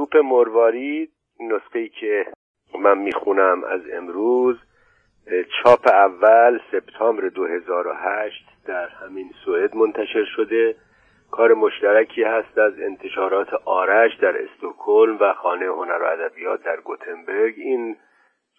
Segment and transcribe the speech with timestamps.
[0.00, 1.08] توپ مرواری
[1.40, 2.26] نسخه که
[2.78, 4.56] من می‌خونم از امروز
[5.62, 10.74] چاپ اول سپتامبر 2008 در همین سوئد منتشر شده.
[11.30, 17.54] کار مشترکی هست از انتشارات آرش در استکهلم و خانه هنر و ادبیات در گوتنبرگ.
[17.56, 17.96] این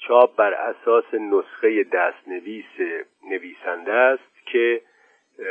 [0.07, 4.81] چاپ بر اساس نسخه دستنویس نویسنده است که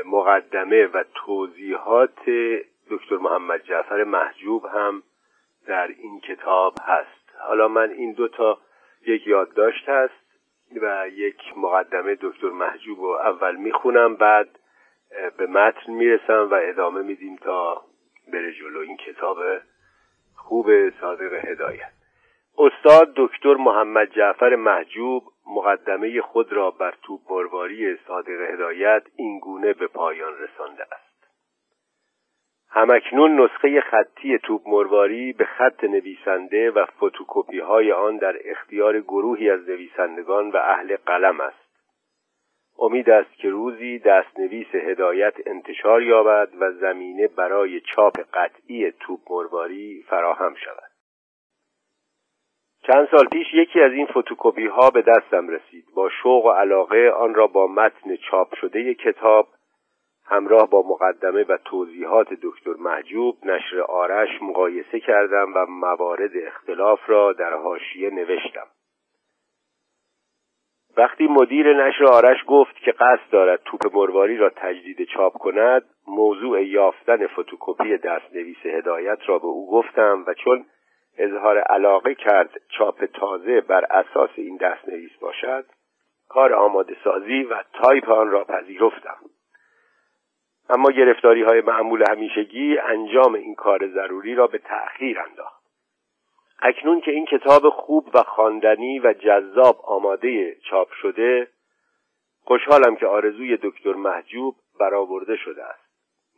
[0.07, 2.31] مقدمه و توضیحات
[2.91, 5.03] دکتر محمد جعفر محجوب هم
[5.67, 7.31] در این کتاب هست.
[7.39, 8.59] حالا من این دو تا
[9.07, 10.31] یک یادداشت هست
[10.83, 14.49] و یک مقدمه دکتر محجوب رو اول می‌خونم بعد
[15.37, 17.83] به متن می‌رسم و ادامه میدیم تا
[18.33, 19.39] بره جلو این کتاب
[20.37, 21.93] خوب صادق هدایت.
[22.59, 29.87] استاد دکتر محمد جعفر محجوب مقدمه خود را بر توپ مرواری صادق هدایت اینگونه به
[29.87, 31.10] پایان رسانده است.
[32.73, 39.51] همکنون نسخه خطی توپ مرواری به خط نویسنده و فتوکپی های آن در اختیار گروهی
[39.51, 41.71] از نویسندگان و اهل قلم است.
[42.79, 50.05] امید است که روزی دستنویس هدایت انتشار یابد و زمینه برای چاپ قطعی توپ مرواری
[50.09, 50.91] فراهم شود.
[52.87, 55.85] چند سال پیش یکی از این فتوکپی ها به دستم رسید.
[55.95, 59.49] با شوق و علاقه آن را با متن چاپ شده کتاب
[60.31, 67.33] همراه با مقدمه و توضیحات دکتر محجوب نشر آرش مقایسه کردم و موارد اختلاف را
[67.33, 68.67] در حاشیه نوشتم.
[70.97, 76.65] وقتی مدیر نشر آرش گفت که قصد دارد توپ مرواری را تجدید چاپ کند موضوع
[76.65, 80.67] یافتن فتوکپی دستنویس هدایت را به او گفتم و چون
[81.19, 85.65] اظهار علاقه کرد چاپ تازه بر اساس این دستنویس باشد
[86.29, 89.17] کار آماده سازی و تایپ آن را پذیرفتم.
[90.71, 95.61] اما گرفتاری های معمول همیشگی انجام این کار ضروری را به تأخیر انداخت.
[96.63, 101.49] اکنون که این کتاب خوب و خواندنی و جذاب آماده چاپ شده
[102.45, 105.91] خوشحالم که آرزوی دکتر محجوب برآورده شده است.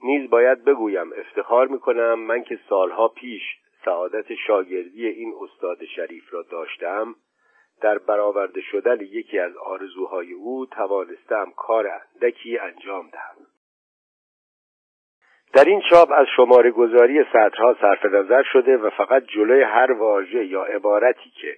[0.05, 3.43] نیز باید بگویم افتخار می‌کنم من که سالها پیش
[3.85, 7.15] سعادت شاگردی این استاد شریف را داشتم.
[7.81, 13.52] در برآورده شدن یکی از آرزوهای او توانستم کار اندکی انجام دهم.
[15.53, 20.45] در این چاپ از شماره گذاری سطرها صرف نظر شده و فقط جلوی هر واژه
[20.47, 21.57] یا عبارتی که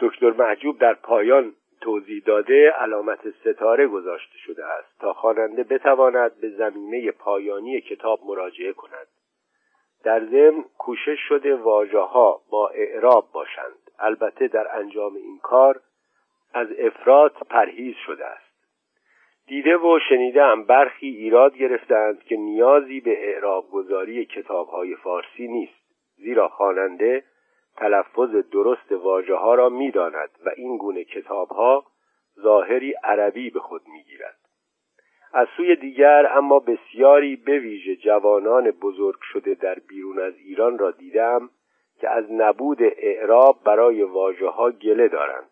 [0.00, 6.48] دکتر محجوب در پایان توضیح داده علامت ستاره گذاشته شده است تا خواننده بتواند به
[6.48, 9.06] زمینه پایانی کتاب مراجعه کند.
[10.04, 13.90] در ضمن کوشش شده واژه ها با اعراب باشند.
[13.98, 15.80] البته در انجام این کار
[16.54, 18.47] از افراد پرهیز شده است.
[19.48, 25.78] دیده و شنیدم برخی ایراد گرفتند که نیازی به اعراب گذاری کتابهای فارسی نیست
[26.16, 27.24] زیرا خواننده
[27.76, 31.84] تلفظ درست واژه ها را می‌داند و این گونه کتاب ها
[32.42, 34.36] ظاهری عربی به خود می‌گیرد.
[35.32, 40.90] از سوی دیگر اما بسیاری به ویژه جوانان بزرگ شده در بیرون از ایران را
[40.90, 41.50] دیدم
[42.00, 45.50] که از نبود اعراب برای واژه ها گله دارند.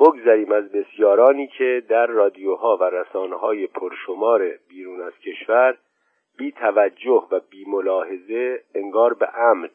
[0.00, 5.76] بگذریم از بسیارانی که در رادیوها و رسانه های پرشمار بیرون از کشور
[6.38, 9.70] بی توجه و بی ملاحظه انگار به عمد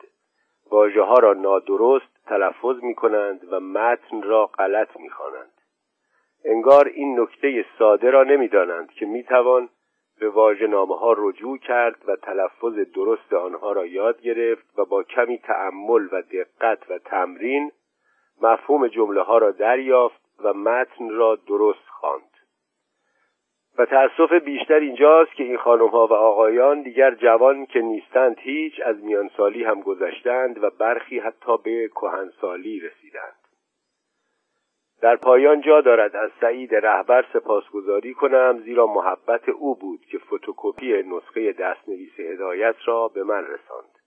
[0.71, 5.51] واژه ها را نادرست تلفظ می کنند و متن را غلط می خوانند.
[6.45, 9.69] انگار این نکته ساده را نمی‌دانند که می توان
[10.19, 15.03] به واژه نامه ها رجوع کرد و تلفظ درست آنها را یاد گرفت و با
[15.03, 17.71] کمی تأمل و دقت و تمرین
[18.41, 22.35] مفهوم جمله ها را دریافت و متن را درست خواند.
[23.77, 28.73] و تأسف بیشتر اینجاست که این خانم ها و آقایان دیگر جوان که نیستند هیچ
[28.85, 33.35] از میانسالی هم گذشتند و برخی حتی به کهنسالی رسیدند.
[35.01, 41.03] در پایان جا دارد از سعید رهبر سپاسگزاری کنم زیرا محبت او بود که فتوکپی
[41.03, 43.99] نسخه دستنویس هدایت را به من رساند.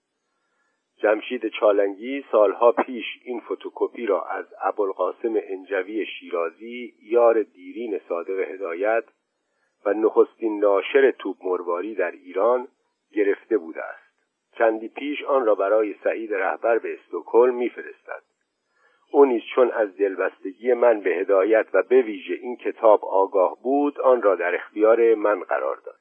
[1.01, 9.03] جمشید چالنگی سالها پیش این فتوکپی را از ابوالقاسم انجوی شیرازی یار دیرین صادق هدایت
[9.85, 12.67] و نخستین ناشر توپ مرواری در ایران
[13.13, 14.09] گرفته بوده است.
[14.57, 18.23] چندی پیش آن را برای سعید رهبر به استکهلم میفرستد.
[19.11, 23.99] او نیز چون از دلبستگی من به هدایت و به ویژه این کتاب آگاه بود
[23.99, 25.98] آن را در اختیار من قرار داد.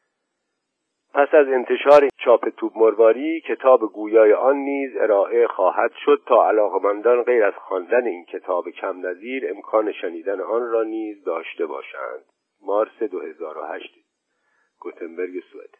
[1.14, 7.22] پس از انتشار چاپ توب مرواری کتاب گویای آن نیز ارائه خواهد شد تا علاقمندان
[7.22, 12.24] غیر از خواندن این کتاب کم نظیر امکان شنیدن آن را نیز داشته باشند.
[12.62, 13.94] مارس 2008
[14.80, 15.70] گوتنبرگ سوئد.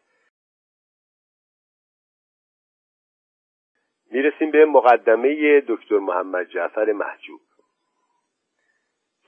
[4.11, 7.41] می‌رسیم به مقدمه دکتر محمد جعفر محجوب.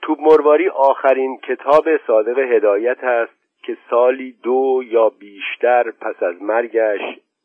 [0.01, 7.01] توب مرواری آخرین کتاب صادق هدایت است که سالی دو یا بیشتر پس از مرگش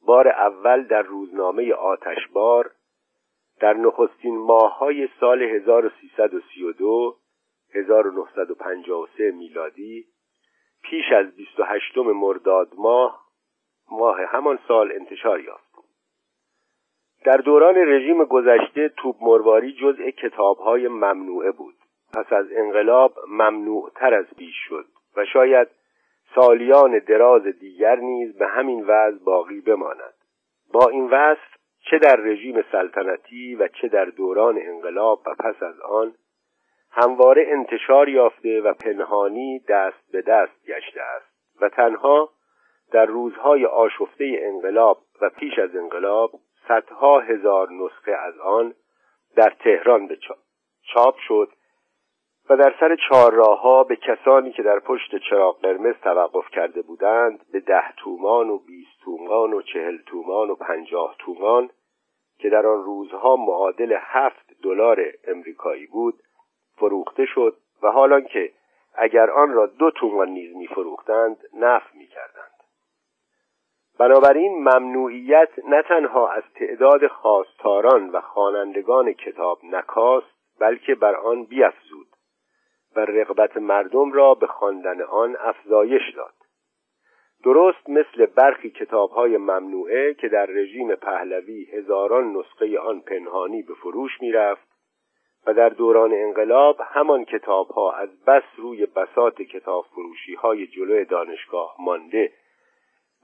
[0.06, 2.70] بار اول در روزنامه آتشبار
[3.60, 7.16] در نخستین ماههای سال 1332
[7.74, 10.04] 1953 میلادی
[10.82, 13.26] پیش از 28 مرداد ماه
[13.90, 15.66] ماه همان سال انتشار یافت.
[17.24, 21.74] در دوران رژیم گذشته توپ مرواری جزء کتابهای ممنوعه بود.
[22.14, 24.86] پس از انقلاب ممنوعتر از پیش شد
[25.16, 25.68] و شاید
[26.36, 30.14] سالیان دراز دیگر نیز به همین وضع باقی بماند.
[30.72, 31.56] با این وصف
[31.90, 36.14] چه در رژیم سلطنتی و چه در دوران انقلاب و پس از آن
[36.90, 42.30] همواره انتشار یافته و پنهانی دست به دست گشته است و تنها
[42.92, 46.30] در روزهای آشفته انقلاب و پیش از انقلاب
[46.68, 48.74] صدها هزار نسخه از آن
[49.36, 50.18] در تهران به
[50.94, 51.48] چاپ شد
[52.50, 57.60] و در سر چهارراهها به کسانی که در پشت چراغ قرمز توقف کرده بودند به
[57.60, 61.70] ده تومان و بیست تومان و چهل تومان و پنجاه تومان
[62.38, 66.14] که در آن روزها معادل هفت دلار امریکایی بود
[66.76, 68.52] فروخته شد و حالان که
[68.94, 72.56] اگر آن را دو تومان نیز میفروختند نفع می‌کردند.
[73.98, 80.26] بنابراین ممنوعیت نه تنها از تعداد خواستاران و خوانندگان کتاب نکاست
[80.60, 82.06] بلکه بر آن بیافزود
[82.96, 86.34] و رغبت مردم را به خواندن آن افزایش داد.
[87.44, 94.20] درست مثل برخی کتابهای ممنوعه که در رژیم پهلوی هزاران نسخه آن پنهانی به فروش
[94.20, 94.68] می‌رفت
[95.46, 101.76] و در دوران انقلاب همان کتابها از بس روی بسات کتاب فروشی های جلوی دانشگاه
[101.78, 102.32] مانده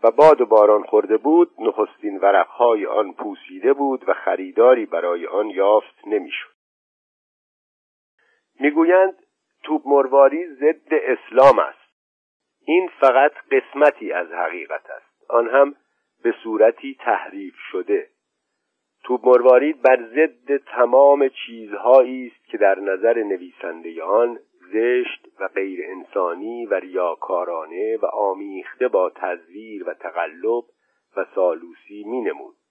[0.03, 5.51] و باد و باران خورده بود نخستین ورقهای آن پوسیده بود و خریداری برای آن
[5.51, 6.53] یافت نمی‌شد.
[8.61, 9.15] می‌گویند
[9.63, 11.93] توپ مرواری ضد اسلام است.
[12.67, 15.31] این فقط قسمتی از حقیقت است.
[15.31, 15.75] آن هم
[16.23, 18.09] به صورتی تحریف شده.
[19.05, 24.39] توپ مروارید بر ضد تمام چیزهایی است که در نظر نویسنده آن
[24.73, 30.65] زشت و غیر انسانی و ریاکارانه و آمیخته با تزویر و تقلب
[31.17, 32.62] و سالوسی می نمود.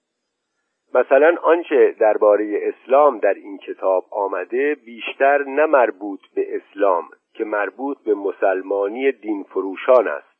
[0.94, 7.04] مثلا آنچه درباره اسلام در این کتاب آمده بیشتر نه مربوط به اسلام
[7.34, 10.32] که مربوط به مسلمانی دین فروشان است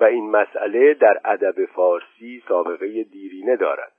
[0.00, 3.92] و این مسئله در ادب فارسی سابقه دیرینه دارد.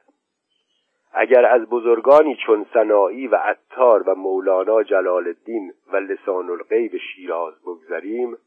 [1.13, 7.53] اگر از بزرگانی چون سنایی و عطار و مولانا جلال الدین و لسان الغیب شیراز
[7.61, 8.37] بگذریم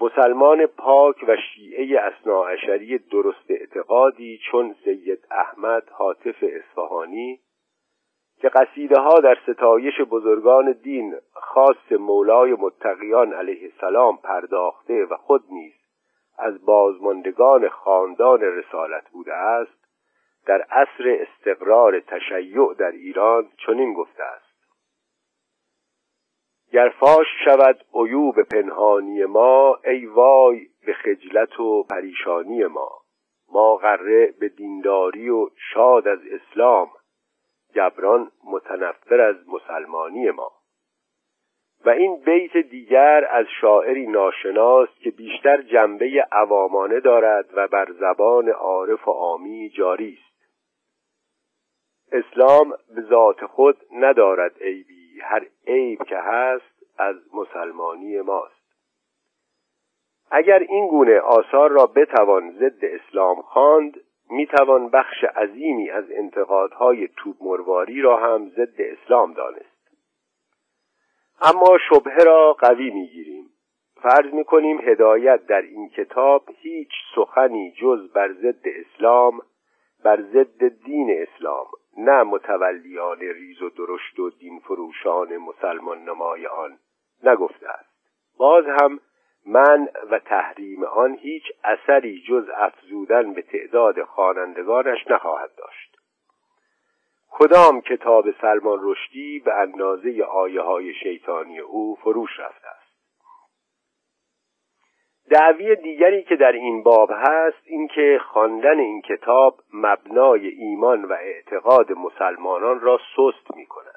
[0.00, 7.40] مسلمان پاک و شیعه اصناعشری درست اعتقادی چون سید احمد حاطف اصفهانی
[8.40, 15.44] که قصیده ها در ستایش بزرگان دین خاص مولای متقیان علیه السلام پرداخته و خود
[15.50, 15.74] نیز
[16.38, 19.86] از بازماندگان خاندان رسالت بوده است
[20.46, 24.45] در عصر استقرار تشیع در ایران چنین گفته است.
[26.76, 32.90] گر فاش شود عیوب پنهانی ما ای وای به خجلت و پریشانی ما.
[33.52, 36.90] ما غره به دینداری و شاد از اسلام
[37.74, 40.52] جبران متنفر از مسلمانی ما.
[41.84, 48.48] و این بیت دیگر از شاعری ناشناس که بیشتر جنبه عوامانه دارد و بر زبان
[48.48, 50.50] عارف و عامی جاری است.
[52.12, 54.95] اسلام به ذات خود ندارد عیبی.
[55.20, 58.66] هر عیب که هست از مسلمانی ماست.
[60.30, 67.36] اگر این گونه آثار را بتوان ضد اسلام خواند می‌توان بخش عظیمی از انتقادهای توب
[67.40, 69.76] مرواری را هم ضد اسلام دانست.
[71.42, 73.50] اما شبهه را قوی می‌گیریم.
[74.02, 79.40] فرض می‌کنیم هدایت در این کتاب هیچ سخنی جز بر ضد اسلام
[80.04, 81.66] بر ضد دین اسلام
[81.96, 86.78] نه متولیان ریز و درشت و دین فروشان مسلمان نمای آن
[87.22, 87.90] نگفته است.
[88.38, 89.00] باز هم
[89.46, 95.96] من و تحریم آن هیچ اثری جز افزودن به تعداد خوانندگانش نخواهد داشت.
[97.30, 102.85] کدام کتاب سلمان رشدی به اندازه آیه های شیطانی او فروش رفته است؟
[105.30, 111.92] دعوی دیگری که در این باب هست اینکه خواندن این کتاب مبنای ایمان و اعتقاد
[111.92, 113.96] مسلمانان را سست می کند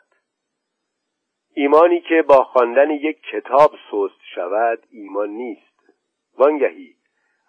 [1.53, 5.93] ایمانی که با خواندن یک کتاب سست شود ایمان نیست.
[6.37, 6.95] وانگهی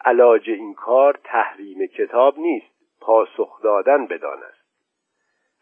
[0.05, 4.61] علاج این کار تحریم کتاب نیست پاسخ دادن بدان است.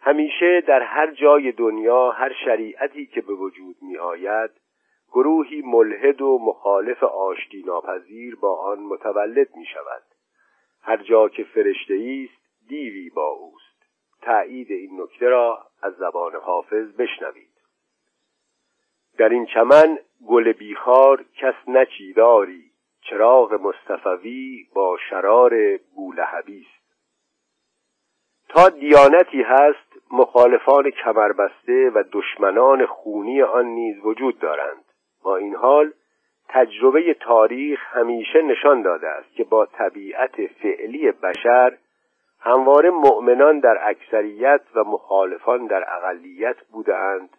[0.00, 4.50] همیشه در هر جای دنیا هر شریعتی که به وجود می آید
[5.12, 10.02] گروهی ملحد و مخالف آشتی ناپذیر با آن متولد می شود
[10.82, 13.68] هر جا که فرشته است دیوی با اوست.
[14.22, 17.48] تایید این نکته را از زبان حافظ بشنوید.
[19.18, 19.98] در این چمن
[20.28, 22.64] گل بیخار کس نچیداری
[23.00, 26.78] چراغ مصطفوی با شرار بولهبی است.
[28.48, 34.84] تا دیانتی هست مخالفان کمربسته و دشمنان خونی آن نیز وجود دارند.
[35.22, 35.92] با این حال
[36.48, 41.78] تجربه تاریخ همیشه نشان داده است که با طبیعت فعلی بشر
[42.40, 47.30] همواره مؤمنان در اکثریت و مخالفان در اقلیت بودند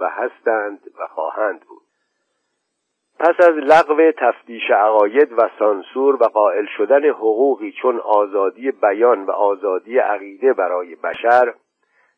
[0.00, 1.82] و هستند و خواهند بود.
[3.18, 9.30] پس از لغو تفتیش عقاید و سانسور و قائل شدن حقوقی چون آزادی بیان و
[9.30, 11.54] آزادی عقیده برای بشر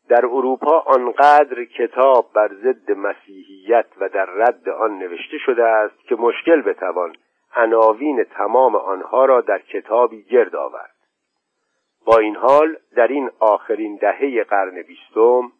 [0.09, 6.15] در اروپا آنقدر کتاب بر ضد مسیحیت و در رد آن نوشته شده است که
[6.15, 7.15] مشکل بتوان
[7.55, 10.95] عناوین تمام آنها را در کتابی گرد آورد
[12.05, 15.51] با این حال در این آخرین دهه قرن بیستم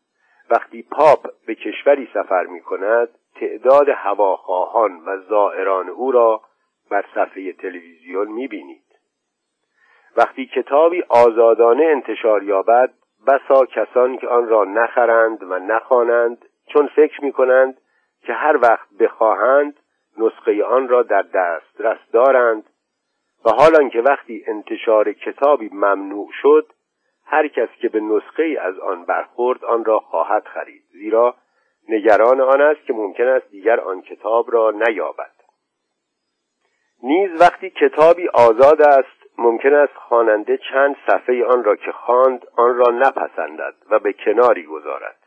[0.50, 6.42] وقتی پاپ به کشوری سفر می کند تعداد هواخواهان و زائران او را
[6.90, 8.86] بر صفحه تلویزیون می بینید.
[10.18, 12.94] وقتی کتابی آزادانه انتشار یابد
[13.28, 17.82] بسا کسان که آن را نخرند و نخوانند چون فکر می کنند
[18.22, 19.80] که هر وقت بخواهند
[20.18, 22.64] نسخه آن را در دسترس دارند.
[23.46, 26.74] و حالان که وقتی انتشار کتابی ممنوع شد
[27.26, 30.84] هر کس که به نسخه از آن برخورد آن را خواهد خرید.
[30.92, 31.36] زیرا
[31.90, 35.32] نگران آن است که ممکن است دیگر آن کتاب را نیابد.
[37.04, 42.78] نیز وقتی کتابی آزاد است ممکن است خواننده چند صفحه آن را که خواند آن
[42.78, 45.18] را نپسندد و به کناری گذارد.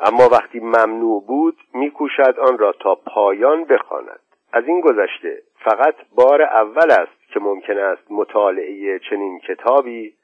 [0.00, 4.20] اما وقتی ممنوع بود میکوشد آن را تا پایان بخواند.
[4.52, 10.14] از این گذشته فقط بار اول است که ممکن است مطالعه چنین کتابی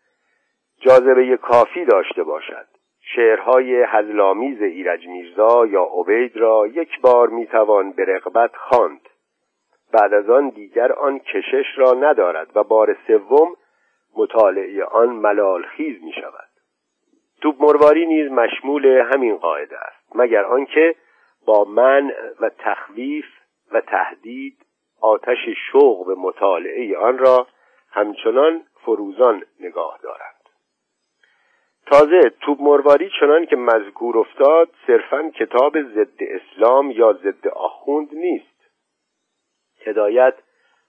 [0.81, 2.67] جاذبه کافی داشته باشد.
[3.15, 9.09] شعرهای هزلامیز ایرج میرزا یا عبید را یک بار می‌توان به رغبت خواند.
[10.01, 13.57] بعد از آن دیگر آن کشش را ندارد و بار سوم
[14.17, 16.49] مطالعه آن ملال خیز می شود.
[17.43, 20.95] توپ مرواری نیز مشمول همین قاعده است مگر آنکه
[21.47, 23.25] با من و تخویف
[23.73, 24.57] و تهدید
[25.01, 25.39] آتش
[25.73, 27.47] شوق به مطالعه آن را
[27.91, 30.37] همچنان فروزان نگاه دارد
[31.87, 38.56] تازه توب مرواری چنان که مذکور افتاد صرفا کتاب ضد اسلام یا ضد آخوند نیست.
[39.87, 40.35] هدایت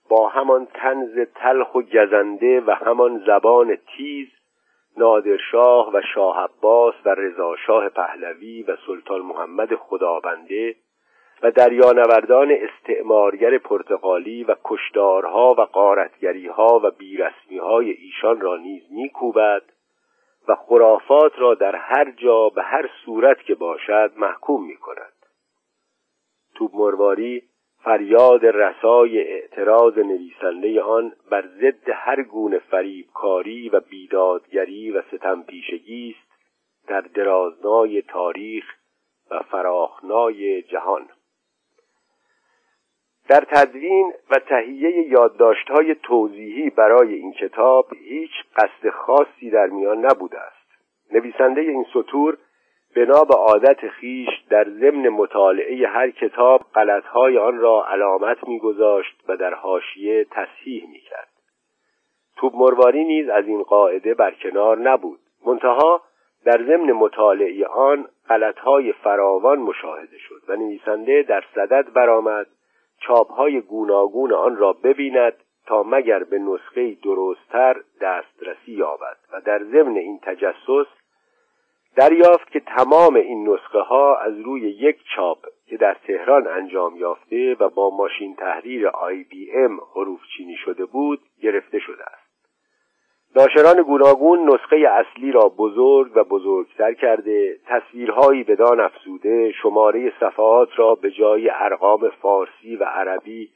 [0.10, 4.28] با همان تنز تلخ و گزنده و همان زبان تیز
[4.98, 10.76] نادرشاه و شاه عباس و رضاشاه پهلوی و سلطان محمد خدابنده
[11.44, 19.64] و دریانوردان استعمارگر پرتغالی و کشدارها و قارتگریها و بیرسمیهای ایشان را نیز میکوبد
[20.48, 25.14] و خرافات را در هر جا به هر صورت که باشد محکوم می کند
[26.56, 27.44] توب مرواری
[27.88, 36.32] فریاد رسای اعتراض نویسنده آن بر ضد هر گونه فریبکاری و بیدادگری و ستمپیشگی است
[36.88, 38.66] در درازنای تاریخ
[39.32, 41.10] و فراخنای جهان.
[43.30, 50.40] در تدوین و تهیه یادداشت‌های توضیحی برای این کتاب هیچ قصد خاصی در میان نبوده
[50.40, 50.68] است.
[51.12, 52.38] نویسنده این سطور
[52.98, 59.38] بنا به عادت خیش در ضمن مطالعه هر کتاب غلطهای آن را علامت میگذاشت و
[59.38, 61.28] در حاشیه تصحیح می‌کرد.
[62.36, 65.20] توب مرواری نیز از این قاعده برکنار نبود.
[65.46, 66.02] منتها
[66.46, 72.48] در ضمن مطالعه آن غلطهای فراوان مشاهده شد و نویسنده در صدد برآمد
[73.00, 75.34] چاپهای گوناگون آن را ببیند
[75.66, 80.88] تا مگر به نسخه درستتر دسترسی یابد و در ضمن این تجسس
[81.98, 87.56] دریافت که تمام این نسخه ها از روی یک چاپ که در تهران انجام یافته
[87.60, 92.28] و با ماشین تحریر آی بی ام حروف چینی شده بود گرفته شده است.
[93.36, 100.96] ناشران گوناگون نسخه اصلی را بزرگ و بزرگتر کرده تصویرهایی بدان افزوده شماره صفحات را
[100.96, 103.50] به جای ارقام فارسی و عربی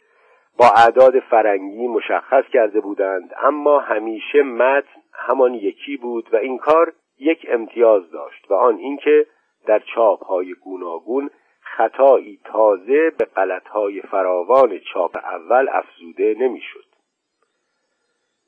[0.59, 6.93] با اعداد فرنگی مشخص کرده بودند اما همیشه متن همان یکی بود و این کار
[7.21, 9.25] یک امتیاز داشت و آن اینکه
[9.65, 11.29] در چاپهای گوناگون
[11.61, 16.85] خطایی تازه به غلطهای فراوان چاپ اول افزوده نمی‌شد.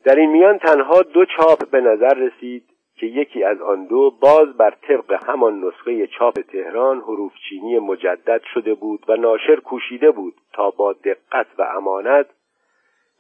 [0.04, 2.64] در این میان تنها دو چاپ به نظر رسید
[2.96, 8.42] که یکی از آن دو باز بر طبق همان نسخه چاپ تهران حروف چینی مجدد
[8.54, 12.26] شده بود و ناشر کوشیده بود تا با دقت و امانت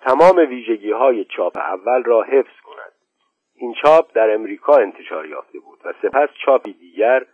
[0.01, 2.92] تمام ویژگی های چاپ اول را حفظ کند
[3.55, 7.25] این چاپ در امریکا انتشار یافته بود و سپس چاپی دیگر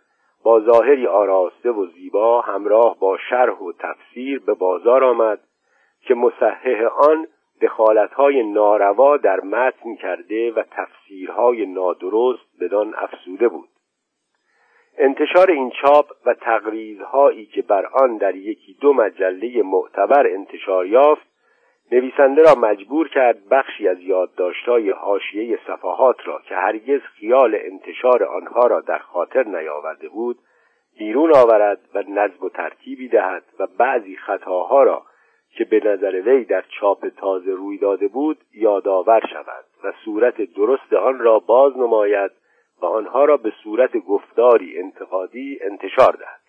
[0.42, 5.40] با ظاهری آراسته و زیبا همراه با شرح و تفسیر به بازار آمد
[6.00, 7.26] که مصحح آن
[7.62, 13.68] دخالتهای ناروا در متن کرده و تفسیرهای نادرست بدان افسوده بود.
[14.98, 21.29] انتشار این چاپ و تقریزهایی که بر آن در یکی دو مجله معتبر انتشار یافت
[21.92, 28.66] نویسنده را مجبور کرد بخشی از یادداشتهای حاشیه صفحات را که هرگز خیال انتشار آنها
[28.66, 30.38] را در خاطر نیاورده بود
[30.98, 35.02] بیرون آورد و نظم و ترتیبی دهد و بعضی خطاها را
[35.50, 40.92] که به نظر وی در چاپ تازه روی داده بود یادآور شود و صورت درست
[40.92, 42.30] آن را باز نماید
[42.82, 46.39] و آنها را به صورت گفتاری انتقادی انتشار دهد.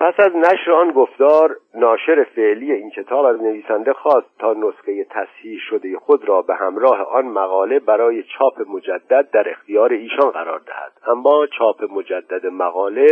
[0.00, 5.58] پس از نشر آن گفتار ناشر فعلی این کتاب از نویسنده خواست تا نسخه تصحیح
[5.70, 10.92] شده خود را به همراه آن مقاله برای چاپ مجدد در اختیار ایشان قرار دهد.
[11.06, 13.06] اما چاپ مجدد مقاله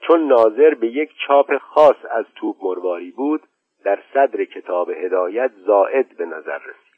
[0.00, 3.42] چون ناظر به یک چاپ خاص از توپ مرواری بود
[3.84, 6.96] در صدر کتاب هدایت زائد به نظر رسید.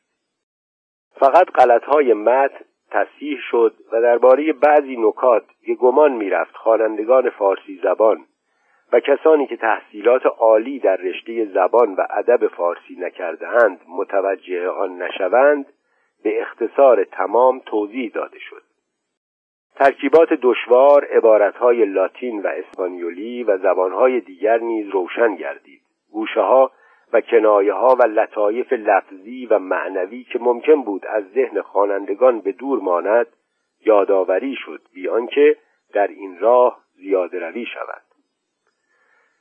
[1.20, 8.24] فقط غلطهای متن تصحیح شد و درباره بعضی نکات که گمان می‌رفت خوانندگان فارسی زبان
[8.92, 15.66] و کسانی که تحصیلات عالی در رشته زبان و ادب فارسی نکردهاند متوجه آن نشوند
[16.22, 18.62] به اختصار تمام توضیح داده شد.
[19.74, 25.80] ترکیبات دشوار عبارتهای لاتین و اسپانیولی و زبانهای دیگر نیز روشن گردید.
[26.12, 26.72] گوشه ها
[27.12, 32.52] و کنایه ها و لطایف لفظی و معنوی که ممکن بود از ذهن خوانندگان به
[32.52, 33.26] دور ماند
[33.86, 35.56] یادآوری شد بیان که
[35.92, 38.07] در این راه زیاده روی شود.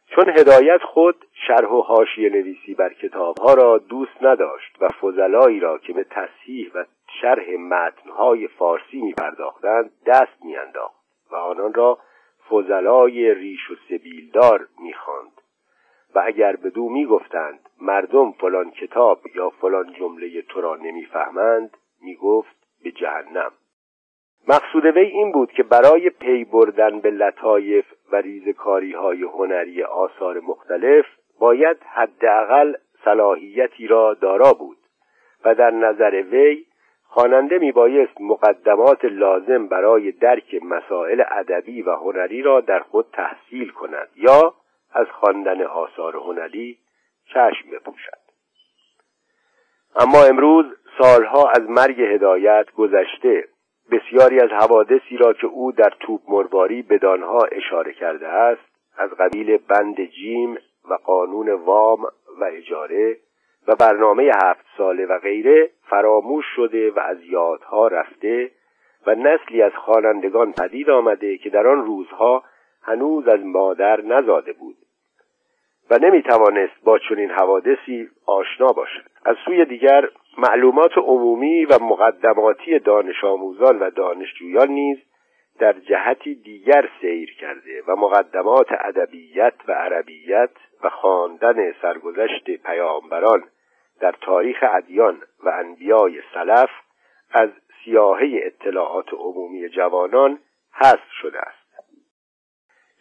[0.10, 5.78] چون هدایت خود شرح و حاشیه نویسی بر کتابها را دوست نداشت و فضلایی را
[5.78, 6.86] که به تصحیح و
[7.22, 10.96] شرح متنهای فارسی می پرداختند دست می انداخت
[11.32, 12.00] و آنان را
[12.50, 15.42] فضلای ریش و سبیلدار می خاند
[16.16, 22.16] و اگر به دو گفتند مردم فلان کتاب یا فلان جمله تو را نمی‌فهمند می
[22.16, 23.52] گفت به جهنم.
[24.48, 30.40] مقصود وی این بود که برای پی بردن به لطایف و ریزکاری های هنری آثار
[30.40, 31.06] مختلف
[31.40, 32.74] باید حداقل
[33.06, 34.78] صلاحیتی را دارا بود
[35.46, 36.66] و در نظر وی
[37.04, 44.08] خواننده میبایست مقدمات لازم برای درک مسائل ادبی و هنری را در خود تحصیل کند
[44.16, 44.54] یا
[44.94, 46.78] از خواندن آثار هنری
[47.26, 48.18] چشم بپوشد.
[49.96, 50.66] اما امروز
[51.02, 53.48] سالها از مرگ هدایت گذشته.
[53.92, 58.62] بسیاری از حوادثی را که او در توپ مرواری بدانها اشاره کرده است
[58.98, 60.58] از قبیل بند جیم
[60.90, 62.04] و قانون وام
[62.40, 63.18] و اجاره
[63.68, 68.52] و برنامه هفت ساله و غیره فراموش شده و از یادها رفته
[69.08, 72.44] و نسلی از خوانندگان پدید آمده که در آن روزها
[72.82, 74.76] هنوز از مادر نزاده بود
[75.90, 79.10] و نمی توانست با چنین حوادثی آشنا باشد.
[79.26, 84.98] از سوی دیگر معلومات عمومی و مقدماتی دانش آموزان و دانشجویان نیز
[85.60, 90.50] در جهتی دیگر سیر کرده و مقدمات ادبیت و عربیت
[90.84, 93.44] و خواندن سرگذشت پیامبران
[94.00, 96.70] در تاریخ ادیان و انبیای سلف
[97.32, 97.50] از
[97.84, 100.40] سیاهه اطلاعات عمومی جوانان
[100.74, 101.68] حذف شده است.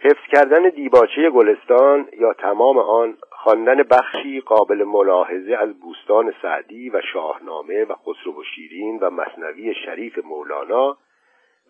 [0.00, 3.16] حفظ کردن دیباچه گلستان یا تمام آن
[3.46, 9.74] خواندن بخشی قابل ملاحظه از بوستان سعدی و شاهنامه و خسرو و شیرین و مثنوی
[9.74, 10.96] شریف مولانا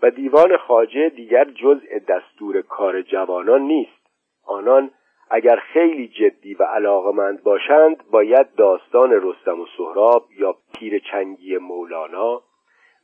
[0.03, 4.07] و دیوان خاجه دیگر جزء دستور کار جوانان نیست.
[4.47, 4.91] آنان
[5.31, 12.43] اگر خیلی جدی و علاقمند باشند باید داستان رستم و سهراب یا پیر چنگی مولانا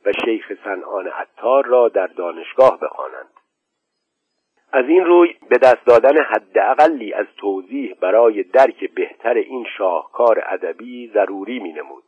[0.05, 3.42] و شیخ سنان عطار را در دانشگاه بخوانند.
[4.75, 11.11] از این روی به دست دادن حداقلی از توضیح برای درک بهتر این شاهکار ادبی
[11.13, 12.03] ضروری می نمود.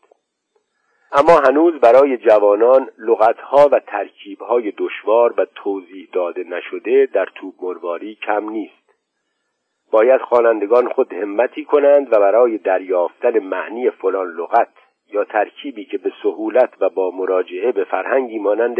[1.11, 8.15] اما هنوز برای جوانان لغتها و ترکیبهای دشوار و توضیح داده نشده در توپ مرواری
[8.15, 8.85] کم نیست
[9.91, 14.73] باید خوانندگان خود همتی کنند و برای دریافتن معنی فلان لغت
[15.13, 18.77] یا ترکیبی که به سهولت و با مراجعه به فرهنگی مانند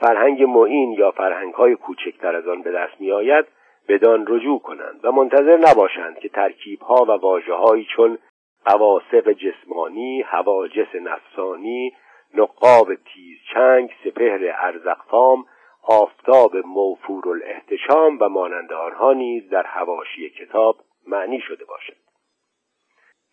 [0.00, 3.46] فرهنگ معین یا فرهنگ های کوچکتر از آن به دست می آید
[3.88, 8.18] بدان رجوع کنند و منتظر نباشند که ترکیب ها و واجه چون
[8.64, 11.92] قواصف جسمانی، هواجس نفسانی،
[12.34, 15.44] نقاب تیز چنگ سپهر ارزقفام
[15.82, 20.76] آفتاب موفور الاحتشام و مانند آنها نیز در هواشی کتاب
[21.06, 21.96] معنی شده باشد.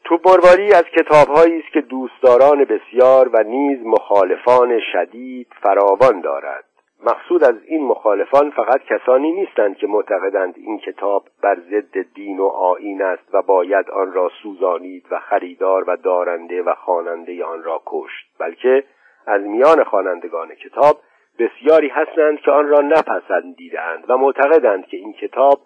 [0.09, 6.63] تو مرواری از کتابهایی است که دوستداران بسیار و نیز مخالفان شدید فراوان دارد.
[7.03, 12.45] مقصود از این مخالفان فقط کسانی نیستند که معتقدند این کتاب بر ضد دین و
[12.45, 17.81] آیین است و باید آن را سوزانید و خریدار و دارنده و خواننده آن را
[17.85, 18.83] کشت بلکه
[19.27, 20.97] از میان خوانندگان کتاب
[21.39, 25.59] بسیاری هستند که آن را نپسندیدند و معتقدند که این کتاب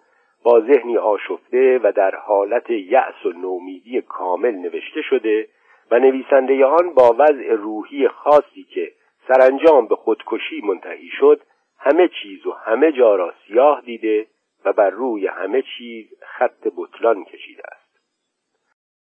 [0.44, 5.48] با ذهنی آشفته و در حالت یأس و نومیدی کامل نوشته شده
[5.90, 8.92] و نویسنده آن با وضع روحی خاصی که
[9.28, 11.40] سرانجام به خودکشی منتهی شد
[11.78, 14.26] همه چیز و همه جا را سیاه دیده
[14.64, 17.84] و بر روی همه چیز خط بطلان کشیده است.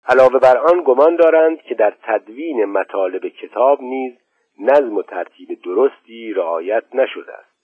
[0.08, 4.12] علاوه بر آن گمان دارند که در تدوین مطالب کتاب نیز
[4.58, 7.55] نظم و ترتیب درستی رعایت نشده است.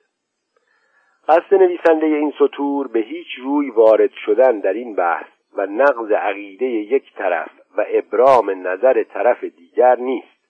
[1.29, 6.67] قصد نویسنده این سطور به هیچ روی وارد شدن در این بحث و نقض عقیده
[6.67, 10.43] یک طرف و ابرام نظر طرف دیگر نیست.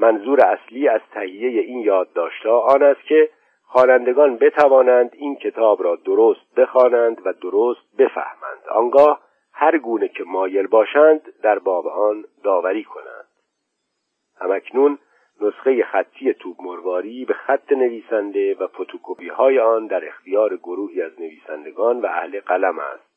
[0.00, 3.30] منظور اصلی از تهیه این یادداشتها آن است که
[3.62, 8.62] خوانندگان بتوانند این کتاب را درست بخوانند و درست بفهمند.
[8.70, 9.20] آنگاه
[9.52, 13.26] هر گونه که مایل باشند در باب آن داوری کنند.
[14.40, 14.98] همکنون
[15.40, 21.20] نسخه خطی توب مرواری به خط نویسنده و فتوکپی های آن در اختیار گروهی از
[21.20, 23.12] نویسندگان و اهل قلم است.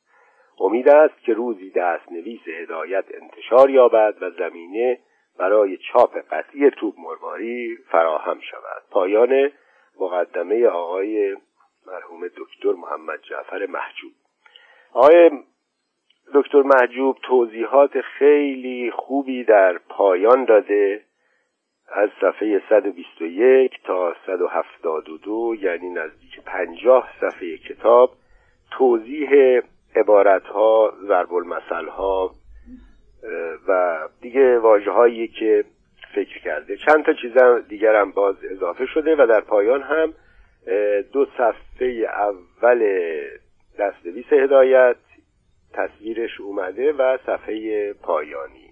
[0.60, 5.00] امید است که روزی دست نویس هدایت انتشار یابد و زمینه
[5.38, 8.84] برای چاپ قطعی توب مرواری فراهم شود.
[8.92, 9.52] پایان
[10.00, 11.36] مقدمه آقای
[11.88, 14.12] مرحوم دکتر محمد جعفر محجوب.
[14.94, 15.32] آقای
[16.34, 21.05] دکتر محجوب توضیحات خیلی خوبی در پایان داده.
[21.94, 28.12] از صفحه 121 تا 172 یعنی نزدیک 50 صفحه کتاب
[28.72, 29.62] توضیح
[29.96, 32.32] عبارت ها ضرب المثل ها
[33.68, 35.66] و دیگه واجه هایی که
[36.16, 36.78] فکر کرده.
[36.78, 40.14] چند تا چیز دیگر هم باز اضافه شده و در پایان هم
[41.14, 43.00] دو صفحه اول
[43.80, 44.96] دستنویس هدایت
[45.74, 48.65] تصویرش اومده و صفحه پایانی.